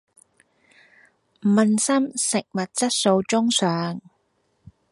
[1.43, 4.01] 問心食物質素中上